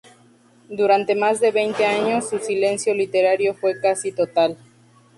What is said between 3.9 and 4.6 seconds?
total.